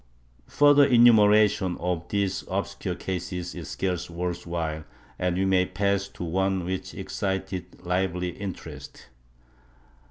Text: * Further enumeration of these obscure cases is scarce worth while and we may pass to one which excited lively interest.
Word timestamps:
* 0.29 0.43
Further 0.47 0.83
enumeration 0.83 1.77
of 1.79 2.07
these 2.09 2.43
obscure 2.47 2.95
cases 2.95 3.53
is 3.53 3.69
scarce 3.69 4.09
worth 4.09 4.47
while 4.47 4.83
and 5.19 5.35
we 5.35 5.45
may 5.45 5.67
pass 5.67 6.07
to 6.07 6.23
one 6.23 6.65
which 6.65 6.95
excited 6.95 7.79
lively 7.85 8.29
interest. 8.29 9.09